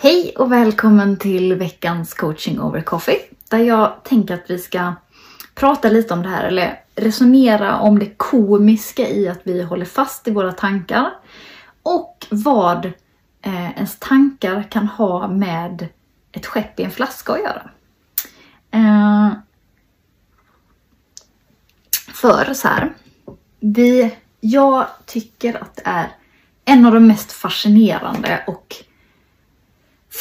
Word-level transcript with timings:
Hej 0.00 0.32
och 0.36 0.52
välkommen 0.52 1.16
till 1.16 1.54
veckans 1.54 2.14
coaching 2.14 2.60
over 2.60 2.80
coffee. 2.80 3.20
Där 3.48 3.58
jag 3.58 4.04
tänker 4.04 4.34
att 4.34 4.50
vi 4.50 4.58
ska 4.58 4.94
prata 5.54 5.88
lite 5.88 6.14
om 6.14 6.22
det 6.22 6.28
här, 6.28 6.44
eller 6.44 6.80
resonera 6.94 7.78
om 7.78 7.98
det 7.98 8.14
komiska 8.16 9.08
i 9.08 9.28
att 9.28 9.40
vi 9.42 9.62
håller 9.62 9.84
fast 9.84 10.28
i 10.28 10.30
våra 10.30 10.52
tankar. 10.52 11.10
Och 11.82 12.26
vad 12.30 12.86
eh, 13.42 13.70
ens 13.70 13.98
tankar 13.98 14.62
kan 14.70 14.86
ha 14.86 15.28
med 15.28 15.88
ett 16.32 16.46
skepp 16.46 16.80
i 16.80 16.82
en 16.82 16.90
flaska 16.90 17.32
att 17.32 17.40
göra. 17.40 17.70
Eh, 18.70 19.32
för 22.12 22.54
så 22.54 22.68
här, 22.68 22.94
vi, 23.60 24.16
jag 24.40 24.86
tycker 25.06 25.62
att 25.62 25.76
det 25.76 25.82
är 25.84 26.08
en 26.64 26.86
av 26.86 26.94
de 26.94 27.06
mest 27.06 27.32
fascinerande 27.32 28.44
och 28.46 28.84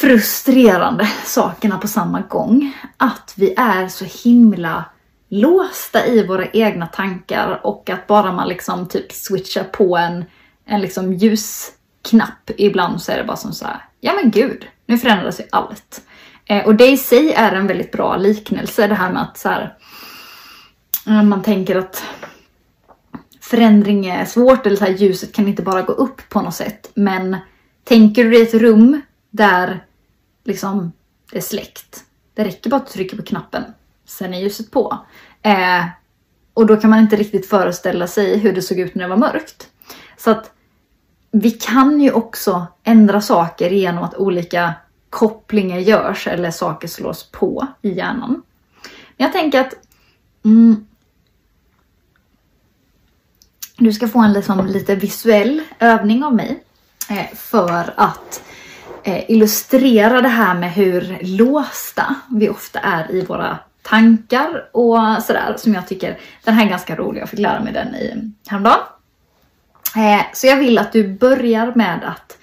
frustrerande 0.02 1.06
sakerna 1.26 1.78
på 1.78 1.88
samma 1.88 2.22
gång. 2.22 2.74
Att 2.98 3.34
vi 3.38 3.54
är 3.58 3.88
så 3.88 4.06
himla 4.06 4.86
låsta 5.30 6.06
i 6.06 6.28
våra 6.28 6.48
egna 6.48 6.88
tankar 6.88 7.60
och 7.64 7.90
att 7.90 8.08
bara 8.08 8.32
man 8.32 8.48
liksom 8.48 8.88
typ 8.88 9.12
switchar 9.12 9.64
på 9.64 9.98
en, 9.98 10.26
en 10.66 10.82
liksom 10.82 11.14
ljusknapp 11.14 12.52
ibland 12.58 13.02
så 13.02 13.12
är 13.12 13.18
det 13.18 13.24
bara 13.24 13.38
som 13.38 13.54
så 13.54 13.66
här, 13.66 13.86
ja 14.00 14.14
men 14.22 14.32
gud, 14.32 14.68
nu 14.86 14.98
förändras 14.98 15.40
ju 15.40 15.44
allt. 15.52 16.02
Eh, 16.46 16.66
och 16.66 16.76
det 16.76 16.88
i 16.88 16.98
sig 16.98 17.34
är 17.34 17.52
en 17.52 17.68
väldigt 17.68 17.92
bra 17.92 18.18
liknelse 18.18 18.88
det 18.88 18.96
här 18.96 19.12
med 19.12 19.22
att 19.22 19.38
så 19.38 19.50
här, 19.50 19.78
eh, 21.08 21.24
man 21.24 21.44
tänker 21.44 21.76
att 21.76 22.04
förändring 23.42 24.06
är 24.06 24.26
svårt 24.26 24.66
eller 24.66 24.76
så 24.76 24.86
här, 24.86 24.92
ljuset 24.92 25.34
kan 25.34 25.48
inte 25.48 25.62
bara 25.62 25.82
gå 25.82 25.94
upp 25.94 26.30
på 26.30 26.42
något 26.42 26.56
sätt. 26.56 26.92
Men 26.94 27.38
tänker 27.84 28.24
du 28.24 28.30
dig 28.30 28.42
ett 28.42 28.54
rum 28.54 29.02
där 29.30 29.87
liksom 30.48 30.92
det 31.32 31.38
är 31.38 31.42
släckt. 31.42 32.04
Det 32.34 32.44
räcker 32.44 32.70
bara 32.70 32.82
att 32.82 32.88
trycka 32.88 33.18
på 33.18 33.24
knappen. 33.24 33.64
Sen 34.06 34.34
är 34.34 34.40
ljuset 34.40 34.72
på. 34.72 34.98
Eh, 35.42 35.86
och 36.54 36.66
då 36.66 36.78
kan 36.78 36.90
man 36.90 37.00
inte 37.00 37.16
riktigt 37.16 37.50
föreställa 37.50 38.08
sig 38.08 38.38
hur 38.38 38.54
det 38.54 38.62
såg 38.62 38.80
ut 38.80 38.96
när 38.96 39.04
det 39.04 39.10
var 39.10 39.18
mörkt. 39.18 39.70
Så 40.18 40.32
att 40.32 40.52
vi 41.32 41.52
kan 41.52 42.02
ju 42.02 42.12
också 42.12 42.68
ändra 42.84 43.22
saker 43.22 43.70
genom 43.70 44.04
att 44.04 44.16
olika 44.16 44.74
kopplingar 45.10 45.78
görs 45.78 46.28
eller 46.28 46.52
saker 46.52 46.88
slås 46.88 47.32
på 47.32 47.68
i 47.82 47.94
hjärnan. 47.94 48.42
Men 49.18 49.26
jag 49.26 49.34
tänker 49.34 49.62
att 49.62 49.74
mm, 50.46 50.88
du 53.78 53.94
ska 53.94 54.08
få 54.08 54.20
en 54.20 54.34
liksom 54.34 54.66
lite 54.66 54.96
visuell 54.96 55.64
övning 55.80 56.24
av 56.24 56.36
mig 56.36 56.64
eh, 57.10 57.36
för 57.36 57.94
att 57.98 58.42
eh, 58.42 58.48
Eh, 59.08 59.24
illustrera 59.28 60.22
det 60.22 60.28
här 60.28 60.56
med 60.56 60.74
hur 60.74 61.18
låsta 61.22 62.16
vi 62.30 62.50
ofta 62.50 62.80
är 62.80 63.12
i 63.12 63.26
våra 63.26 63.60
tankar 63.82 64.70
och 64.72 65.24
sådär 65.24 65.56
som 65.58 65.74
jag 65.74 65.88
tycker, 65.88 66.18
den 66.44 66.54
här 66.54 66.66
är 66.66 66.70
ganska 66.70 66.96
rolig, 66.96 67.22
jag 67.22 67.30
fick 67.30 67.40
lära 67.40 67.60
mig 67.60 67.74
den 67.74 67.96
i 67.96 68.32
häromdagen. 68.48 68.80
Eh, 69.96 70.22
så 70.34 70.48
jag 70.48 70.58
vill 70.58 70.78
att 70.78 70.92
du 70.92 71.08
börjar 71.08 71.72
med 71.76 72.04
att 72.04 72.38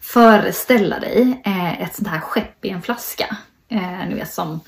föreställa 0.00 0.98
dig 1.00 1.42
eh, 1.44 1.82
ett 1.82 1.94
sånt 1.94 2.08
här 2.08 2.20
skepp 2.20 2.64
i 2.64 2.70
en 2.70 2.82
flaska. 2.82 3.36
Eh, 3.68 4.08
ni 4.08 4.14
vet 4.14 4.32
som, 4.32 4.60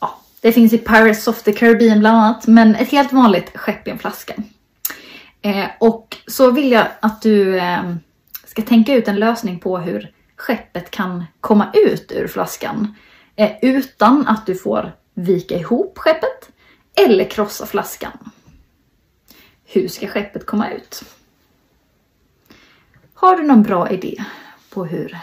ja, 0.00 0.18
det 0.40 0.52
finns 0.52 0.72
i 0.72 0.78
Pirates 0.78 1.28
of 1.28 1.42
the 1.42 1.52
Caribbean 1.52 2.00
bland 2.00 2.16
annat, 2.16 2.46
men 2.46 2.74
ett 2.74 2.90
helt 2.90 3.12
vanligt 3.12 3.56
skepp 3.58 3.88
i 3.88 3.90
en 3.90 3.98
flaska. 3.98 4.34
Eh, 5.42 5.66
och 5.80 6.16
så 6.26 6.50
vill 6.50 6.72
jag 6.72 6.86
att 7.00 7.22
du 7.22 7.58
eh, 7.58 7.94
ska 8.44 8.62
tänka 8.62 8.94
ut 8.94 9.08
en 9.08 9.16
lösning 9.16 9.58
på 9.58 9.78
hur 9.78 10.12
skeppet 10.38 10.90
kan 10.90 11.24
komma 11.40 11.70
ut 11.74 12.12
ur 12.12 12.28
flaskan 12.28 12.94
eh, 13.36 13.52
utan 13.62 14.26
att 14.26 14.46
du 14.46 14.54
får 14.54 14.92
vika 15.14 15.58
ihop 15.58 15.98
skeppet 15.98 16.50
eller 16.94 17.24
krossa 17.24 17.66
flaskan. 17.66 18.30
Hur 19.64 19.88
ska 19.88 20.08
skeppet 20.08 20.46
komma 20.46 20.70
ut? 20.70 21.04
Har 23.14 23.36
du 23.36 23.42
någon 23.42 23.62
bra 23.62 23.90
idé 23.90 24.24
på 24.70 24.84
hur 24.84 25.18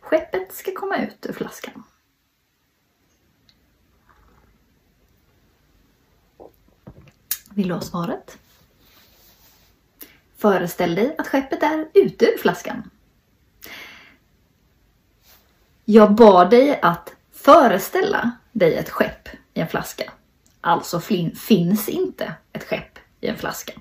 skeppet 0.00 0.54
ska 0.54 0.72
komma 0.74 0.96
ut 0.96 1.26
ur 1.26 1.32
flaskan? 1.32 1.82
Vill 7.54 7.68
du 7.68 7.74
ha 7.74 7.80
svaret? 7.80 8.38
Föreställ 10.36 10.94
dig 10.94 11.14
att 11.18 11.26
skeppet 11.26 11.62
är 11.62 11.88
ute 11.94 12.24
ur 12.24 12.38
flaskan. 12.38 12.90
Jag 15.92 16.14
bad 16.14 16.50
dig 16.50 16.80
att 16.82 17.12
föreställa 17.34 18.30
dig 18.52 18.76
ett 18.76 18.90
skepp 18.90 19.28
i 19.54 19.60
en 19.60 19.68
flaska. 19.68 20.04
Alltså 20.60 21.00
finns 21.36 21.88
inte 21.88 22.32
ett 22.52 22.64
skepp 22.64 22.98
i 23.20 23.26
en 23.26 23.36
flaska. 23.36 23.72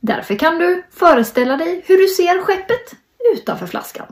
Därför 0.00 0.34
kan 0.34 0.58
du 0.58 0.82
föreställa 0.90 1.56
dig 1.56 1.84
hur 1.86 1.96
du 1.98 2.08
ser 2.08 2.42
skeppet 2.42 2.94
utanför 3.34 3.66
flaskan. 3.66 4.06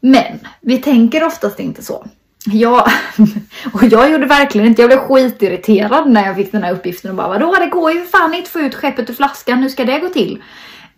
Men 0.00 0.38
vi 0.60 0.78
tänker 0.78 1.24
oftast 1.24 1.60
inte 1.60 1.82
så. 1.82 2.06
Jag, 2.46 2.88
och 3.72 3.84
jag 3.84 4.10
gjorde 4.10 4.26
verkligen 4.26 4.66
inte, 4.66 4.82
jag 4.82 4.88
blev 4.88 4.98
skitirriterad 4.98 6.10
när 6.10 6.26
jag 6.26 6.36
fick 6.36 6.52
den 6.52 6.62
här 6.62 6.72
uppgiften 6.72 7.10
och 7.10 7.16
bara 7.16 7.28
vadå, 7.28 7.54
det 7.54 7.66
går 7.66 7.92
ju 7.92 8.00
för 8.00 8.18
fan 8.18 8.34
inte 8.34 8.46
att 8.46 8.48
få 8.48 8.60
ut 8.60 8.74
skeppet 8.74 9.10
ur 9.10 9.14
flaskan, 9.14 9.62
hur 9.62 9.68
ska 9.68 9.84
det 9.84 9.98
gå 9.98 10.08
till? 10.08 10.42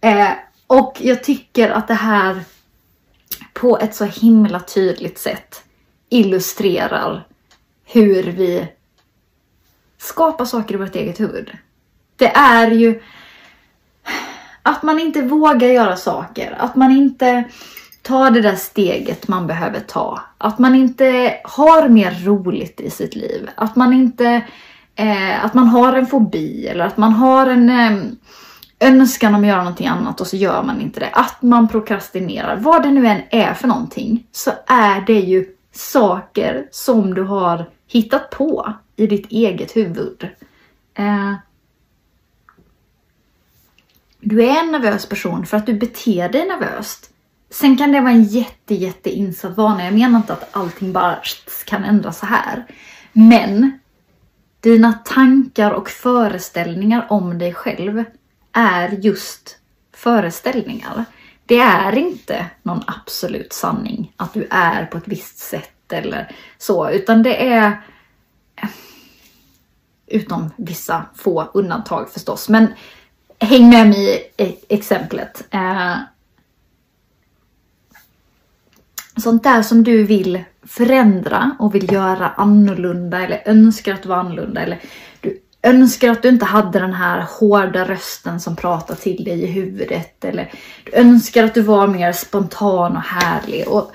Eh, 0.00 0.28
och 0.66 0.98
jag 1.00 1.24
tycker 1.24 1.70
att 1.70 1.88
det 1.88 1.94
här 1.94 2.44
på 3.54 3.78
ett 3.78 3.94
så 3.94 4.04
himla 4.04 4.60
tydligt 4.60 5.18
sätt 5.18 5.62
illustrerar 6.08 7.26
hur 7.84 8.22
vi 8.22 8.68
skapar 9.98 10.44
saker 10.44 10.74
i 10.74 10.78
vårt 10.78 10.96
eget 10.96 11.20
huvud. 11.20 11.50
Det 12.16 12.36
är 12.36 12.70
ju 12.70 13.02
att 14.62 14.82
man 14.82 15.00
inte 15.00 15.22
vågar 15.22 15.68
göra 15.68 15.96
saker, 15.96 16.56
att 16.58 16.76
man 16.76 16.92
inte 16.92 17.44
tar 18.02 18.30
det 18.30 18.40
där 18.40 18.56
steget 18.56 19.28
man 19.28 19.46
behöver 19.46 19.80
ta. 19.80 20.20
Att 20.38 20.58
man 20.58 20.74
inte 20.74 21.36
har 21.44 21.88
mer 21.88 22.24
roligt 22.24 22.80
i 22.80 22.90
sitt 22.90 23.14
liv. 23.14 23.50
Att 23.54 23.76
man 23.76 23.92
inte 23.92 24.44
eh, 24.96 25.44
att 25.44 25.54
man 25.54 25.66
har 25.66 25.92
en 25.92 26.06
fobi 26.06 26.66
eller 26.66 26.84
att 26.84 26.96
man 26.96 27.12
har 27.12 27.46
en 27.46 27.70
eh, 27.70 28.02
önskan 28.80 29.34
om 29.34 29.40
att 29.40 29.46
göra 29.46 29.62
någonting 29.62 29.86
annat 29.86 30.20
och 30.20 30.26
så 30.26 30.36
gör 30.36 30.62
man 30.62 30.80
inte 30.80 31.00
det. 31.00 31.10
Att 31.12 31.42
man 31.42 31.68
prokrastinerar. 31.68 32.56
Vad 32.56 32.82
det 32.82 32.90
nu 32.90 33.06
än 33.06 33.22
är 33.30 33.54
för 33.54 33.68
någonting 33.68 34.26
så 34.32 34.50
är 34.66 35.00
det 35.00 35.20
ju 35.20 35.56
saker 35.72 36.68
som 36.70 37.14
du 37.14 37.22
har 37.22 37.70
hittat 37.86 38.30
på 38.30 38.72
i 38.96 39.06
ditt 39.06 39.26
eget 39.30 39.76
huvud. 39.76 40.28
Eh, 40.94 41.34
du 44.20 44.44
är 44.44 44.60
en 44.60 44.72
nervös 44.72 45.06
person 45.06 45.46
för 45.46 45.56
att 45.56 45.66
du 45.66 45.74
beter 45.74 46.28
dig 46.28 46.46
nervöst. 46.46 47.10
Sen 47.50 47.76
kan 47.76 47.92
det 47.92 48.00
vara 48.00 48.12
en 48.12 48.24
jätte, 48.24 48.74
jätte 48.74 49.10
insatt 49.10 49.56
vana. 49.56 49.84
Jag 49.84 49.94
menar 49.94 50.18
inte 50.18 50.32
att 50.32 50.56
allting 50.56 50.92
bara 50.92 51.18
kan 51.66 51.84
ändras 51.84 52.18
så 52.18 52.26
här. 52.26 52.64
Men 53.12 53.78
dina 54.60 54.92
tankar 54.92 55.70
och 55.70 55.90
föreställningar 55.90 57.06
om 57.10 57.38
dig 57.38 57.54
själv 57.54 58.04
är 58.54 58.88
just 58.88 59.58
föreställningar. 59.92 61.04
Det 61.46 61.58
är 61.58 61.98
inte 61.98 62.46
någon 62.62 62.82
absolut 62.86 63.52
sanning 63.52 64.12
att 64.16 64.34
du 64.34 64.46
är 64.50 64.86
på 64.86 64.98
ett 64.98 65.08
visst 65.08 65.38
sätt 65.38 65.92
eller 65.92 66.36
så, 66.58 66.90
utan 66.90 67.22
det 67.22 67.52
är 67.52 67.82
utom 70.06 70.50
vissa 70.56 71.04
få 71.14 71.50
undantag 71.54 72.10
förstås. 72.10 72.48
Men 72.48 72.66
häng 73.38 73.70
med 73.70 73.88
mig 73.88 74.32
i 74.36 74.56
exemplet. 74.68 75.44
Eh, 75.50 75.96
sånt 79.16 79.42
där 79.42 79.62
som 79.62 79.84
du 79.84 80.04
vill 80.04 80.44
förändra 80.62 81.56
och 81.58 81.74
vill 81.74 81.92
göra 81.92 82.28
annorlunda 82.28 83.24
eller 83.24 83.42
önskar 83.46 83.94
att 83.94 84.06
vara 84.06 84.20
annorlunda 84.20 84.60
eller 84.60 84.80
önskar 85.64 86.10
att 86.10 86.22
du 86.22 86.28
inte 86.28 86.44
hade 86.44 86.78
den 86.78 86.92
här 86.92 87.26
hårda 87.38 87.84
rösten 87.88 88.40
som 88.40 88.56
pratar 88.56 88.94
till 88.94 89.24
dig 89.24 89.42
i 89.42 89.46
huvudet. 89.46 90.24
Eller 90.24 90.52
du 90.84 90.94
önskar 90.94 91.44
att 91.44 91.54
du 91.54 91.60
var 91.60 91.86
mer 91.86 92.12
spontan 92.12 92.96
och 92.96 93.02
härlig. 93.02 93.68
Och 93.68 93.92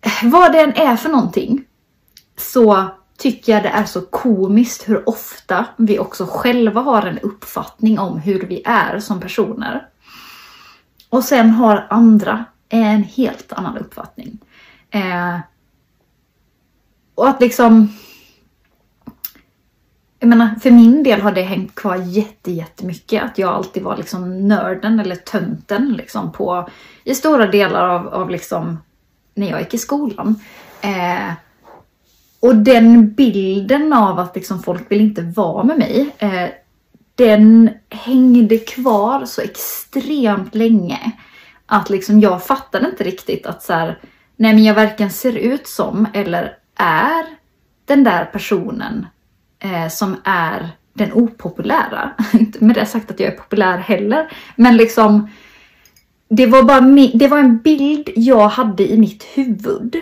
eh, 0.00 0.30
vad 0.30 0.52
det 0.52 0.60
än 0.60 0.74
är 0.74 0.96
för 0.96 1.08
någonting 1.08 1.64
så 2.36 2.84
tycker 3.18 3.52
jag 3.52 3.62
det 3.62 3.68
är 3.68 3.84
så 3.84 4.00
komiskt 4.00 4.88
hur 4.88 5.08
ofta 5.08 5.66
vi 5.76 5.98
också 5.98 6.26
själva 6.30 6.80
har 6.80 7.06
en 7.06 7.18
uppfattning 7.18 7.98
om 7.98 8.18
hur 8.18 8.46
vi 8.46 8.62
är 8.64 9.00
som 9.00 9.20
personer. 9.20 9.86
Och 11.08 11.24
sen 11.24 11.50
har 11.50 11.86
andra 11.90 12.44
en 12.68 13.02
helt 13.02 13.52
annan 13.52 13.78
uppfattning. 13.78 14.38
Eh, 14.90 15.38
och 17.14 17.28
att 17.28 17.40
liksom... 17.40 17.92
Jag 20.22 20.28
menar, 20.28 20.50
för 20.62 20.70
min 20.70 21.02
del 21.02 21.20
har 21.20 21.32
det 21.32 21.42
hängt 21.42 21.74
kvar 21.74 21.96
jätte, 21.96 22.52
jättemycket. 22.52 23.22
Att 23.22 23.38
jag 23.38 23.50
alltid 23.50 23.82
var 23.82 23.96
liksom 23.96 24.48
nörden 24.48 25.00
eller 25.00 25.16
tönten 25.16 25.92
liksom 25.92 26.32
på, 26.32 26.68
i 27.04 27.14
stora 27.14 27.46
delar 27.46 27.88
av, 27.88 28.08
av 28.08 28.30
liksom 28.30 28.78
när 29.34 29.50
jag 29.50 29.60
gick 29.60 29.74
i 29.74 29.78
skolan. 29.78 30.40
Eh, 30.80 31.32
och 32.40 32.56
den 32.56 33.14
bilden 33.14 33.92
av 33.92 34.18
att 34.18 34.36
liksom 34.36 34.62
folk 34.62 34.90
vill 34.90 35.00
inte 35.00 35.22
vara 35.22 35.64
med 35.64 35.78
mig, 35.78 36.14
eh, 36.18 36.48
den 37.14 37.70
hängde 37.90 38.58
kvar 38.58 39.24
så 39.24 39.40
extremt 39.40 40.54
länge. 40.54 41.12
Att 41.66 41.90
liksom 41.90 42.20
jag 42.20 42.44
fattade 42.46 42.88
inte 42.88 43.04
riktigt 43.04 43.46
att 43.46 43.62
så 43.62 43.72
här, 43.72 43.98
nej 44.36 44.54
men 44.54 44.64
jag 44.64 44.74
varken 44.74 45.10
ser 45.10 45.36
ut 45.36 45.66
som 45.66 46.06
eller 46.14 46.56
är 46.76 47.24
den 47.84 48.04
där 48.04 48.24
personen 48.24 49.06
eh, 49.60 49.88
som 49.88 50.16
är 50.24 50.68
den 50.92 51.12
opopulära. 51.12 52.10
Inte 52.32 52.64
med 52.64 52.76
det 52.76 52.86
sagt 52.86 53.10
att 53.10 53.20
jag 53.20 53.32
är 53.32 53.36
populär 53.36 53.78
heller, 53.78 54.32
men 54.56 54.76
liksom 54.76 55.30
det 56.28 56.46
var 56.46 56.62
bara 56.62 56.80
det 57.14 57.28
var 57.28 57.38
en 57.38 57.58
bild 57.58 58.10
jag 58.16 58.48
hade 58.48 58.92
i 58.92 58.98
mitt 58.98 59.22
huvud 59.22 59.96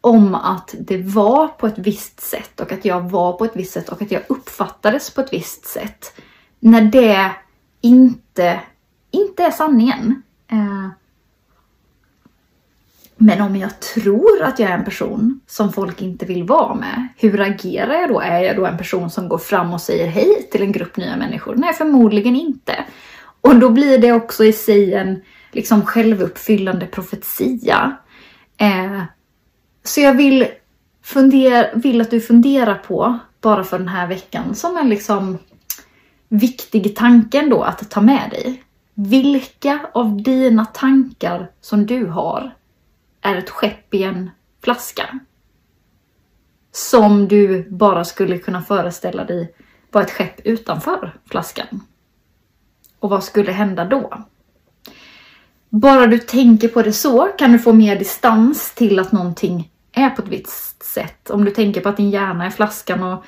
om 0.00 0.34
att 0.34 0.74
det 0.78 1.02
var 1.02 1.48
på 1.48 1.66
ett 1.66 1.78
visst 1.78 2.20
sätt 2.20 2.60
och 2.60 2.72
att 2.72 2.84
jag 2.84 3.10
var 3.10 3.32
på 3.32 3.44
ett 3.44 3.56
visst 3.56 3.72
sätt 3.72 3.88
och 3.88 4.02
att 4.02 4.10
jag 4.10 4.22
uppfattades 4.28 5.14
på 5.14 5.20
ett 5.20 5.32
visst 5.32 5.66
sätt. 5.66 6.20
När 6.60 6.82
det 6.82 7.30
inte, 7.80 8.60
inte 9.10 9.44
är 9.44 9.50
sanningen. 9.50 10.22
Eh, 10.52 10.88
men 13.22 13.40
om 13.40 13.56
jag 13.56 13.80
tror 13.80 14.42
att 14.42 14.58
jag 14.58 14.70
är 14.70 14.78
en 14.78 14.84
person 14.84 15.40
som 15.46 15.72
folk 15.72 16.02
inte 16.02 16.26
vill 16.26 16.44
vara 16.44 16.74
med, 16.74 17.08
hur 17.16 17.40
agerar 17.40 17.94
jag 17.94 18.08
då? 18.08 18.20
Är 18.20 18.40
jag 18.40 18.56
då 18.56 18.66
en 18.66 18.78
person 18.78 19.10
som 19.10 19.28
går 19.28 19.38
fram 19.38 19.72
och 19.72 19.80
säger 19.80 20.06
hej 20.06 20.48
till 20.52 20.62
en 20.62 20.72
grupp 20.72 20.96
nya 20.96 21.16
människor? 21.16 21.54
Nej, 21.54 21.74
förmodligen 21.74 22.36
inte. 22.36 22.84
Och 23.40 23.56
då 23.56 23.70
blir 23.70 23.98
det 23.98 24.12
också 24.12 24.44
i 24.44 24.52
sig 24.52 24.94
en 24.94 25.22
liksom 25.52 25.86
självuppfyllande 25.86 26.86
profetia. 26.86 27.96
Eh, 28.56 29.02
så 29.84 30.00
jag 30.00 30.14
vill, 30.14 30.46
fundera, 31.02 31.66
vill 31.74 32.00
att 32.00 32.10
du 32.10 32.20
funderar 32.20 32.74
på, 32.74 33.18
bara 33.40 33.64
för 33.64 33.78
den 33.78 33.88
här 33.88 34.06
veckan, 34.06 34.54
som 34.54 34.76
en 34.76 34.88
liksom 34.88 35.38
viktig 36.28 36.96
tanke 36.96 37.38
ändå 37.38 37.62
att 37.62 37.90
ta 37.90 38.00
med 38.00 38.30
dig. 38.30 38.62
Vilka 38.94 39.80
av 39.94 40.22
dina 40.22 40.64
tankar 40.64 41.50
som 41.60 41.86
du 41.86 42.06
har 42.06 42.52
är 43.22 43.36
ett 43.36 43.50
skepp 43.50 43.94
i 43.94 44.02
en 44.02 44.30
flaska? 44.64 45.18
Som 46.72 47.28
du 47.28 47.70
bara 47.70 48.04
skulle 48.04 48.38
kunna 48.38 48.62
föreställa 48.62 49.24
dig 49.24 49.54
var 49.90 50.02
ett 50.02 50.10
skepp 50.10 50.40
utanför 50.46 51.18
flaskan. 51.30 51.82
Och 52.98 53.10
vad 53.10 53.24
skulle 53.24 53.52
hända 53.52 53.84
då? 53.84 54.24
Bara 55.68 56.06
du 56.06 56.18
tänker 56.18 56.68
på 56.68 56.82
det 56.82 56.92
så 56.92 57.24
kan 57.38 57.52
du 57.52 57.58
få 57.58 57.72
mer 57.72 57.98
distans 57.98 58.74
till 58.74 58.98
att 58.98 59.12
någonting 59.12 59.72
är 59.92 60.10
på 60.10 60.22
ett 60.22 60.28
visst 60.28 60.82
sätt. 60.82 61.30
Om 61.30 61.44
du 61.44 61.50
tänker 61.50 61.80
på 61.80 61.88
att 61.88 61.96
din 61.96 62.10
hjärna 62.10 62.46
är 62.46 62.50
flaskan 62.50 63.02
och 63.02 63.24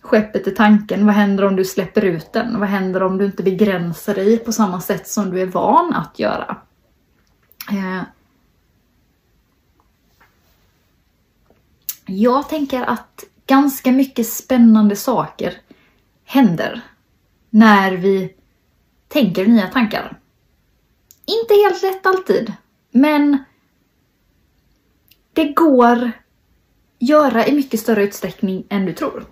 skeppet 0.00 0.46
är 0.46 0.50
tanken. 0.50 1.06
Vad 1.06 1.14
händer 1.14 1.44
om 1.44 1.56
du 1.56 1.64
släpper 1.64 2.04
ut 2.04 2.32
den? 2.32 2.60
Vad 2.60 2.68
händer 2.68 3.02
om 3.02 3.18
du 3.18 3.24
inte 3.24 3.42
begränsar 3.42 4.14
dig 4.14 4.38
på 4.38 4.52
samma 4.52 4.80
sätt 4.80 5.08
som 5.08 5.30
du 5.30 5.40
är 5.40 5.46
van 5.46 5.94
att 5.94 6.18
göra? 6.18 6.56
Eh, 7.70 8.02
jag 12.08 12.48
tänker 12.48 12.82
att 12.82 13.24
ganska 13.46 13.92
mycket 13.92 14.26
spännande 14.26 14.96
saker 14.96 15.54
händer 16.24 16.80
när 17.50 17.92
vi 17.92 18.34
tänker 19.08 19.46
nya 19.46 19.66
tankar. 19.66 20.18
Inte 21.26 21.54
helt 21.54 21.82
lätt 21.82 22.06
alltid, 22.06 22.52
men 22.90 23.44
det 25.32 25.52
går 25.52 26.12
göra 26.98 27.46
i 27.46 27.52
mycket 27.52 27.80
större 27.80 28.02
utsträckning 28.02 28.64
än 28.68 28.86
du 28.86 28.92
tror. 28.92 29.24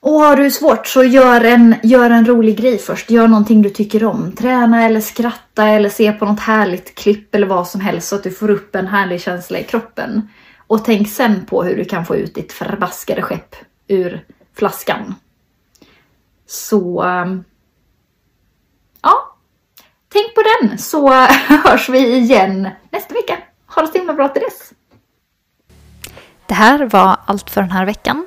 Och 0.00 0.12
har 0.12 0.36
du 0.36 0.50
svårt 0.50 0.86
så 0.86 1.04
gör 1.04 1.44
en, 1.44 1.74
gör 1.82 2.10
en 2.10 2.26
rolig 2.26 2.56
grej 2.56 2.78
först. 2.78 3.10
Gör 3.10 3.28
någonting 3.28 3.62
du 3.62 3.70
tycker 3.70 4.04
om. 4.04 4.32
Träna 4.32 4.84
eller 4.84 5.00
skratta 5.00 5.68
eller 5.68 5.88
se 5.88 6.12
på 6.12 6.24
något 6.24 6.40
härligt 6.40 6.94
klipp 6.94 7.34
eller 7.34 7.46
vad 7.46 7.68
som 7.68 7.80
helst 7.80 8.08
så 8.08 8.16
att 8.16 8.22
du 8.22 8.30
får 8.30 8.50
upp 8.50 8.74
en 8.74 8.86
härlig 8.86 9.20
känsla 9.20 9.58
i 9.58 9.64
kroppen. 9.64 10.28
Och 10.66 10.84
tänk 10.84 11.08
sen 11.08 11.46
på 11.46 11.62
hur 11.62 11.76
du 11.76 11.84
kan 11.84 12.06
få 12.06 12.16
ut 12.16 12.34
ditt 12.34 12.52
förbaskade 12.52 13.22
skepp 13.22 13.56
ur 13.88 14.26
flaskan. 14.54 15.14
Så... 16.46 17.02
Ehm, 17.02 17.44
ja. 19.02 19.36
Tänk 20.12 20.34
på 20.34 20.42
den 20.42 20.78
så 20.78 21.08
hörs 21.64 21.88
vi 21.88 22.16
igen 22.16 22.68
nästa 22.90 23.14
vecka. 23.14 23.38
Ha 23.66 23.82
det 23.82 23.88
så 23.88 23.98
himla 23.98 24.14
bra 24.14 24.28
till 24.28 24.42
dess. 24.42 24.72
Det 26.46 26.54
här 26.54 26.86
var 26.86 27.18
allt 27.26 27.50
för 27.50 27.60
den 27.60 27.70
här 27.70 27.86
veckan. 27.86 28.26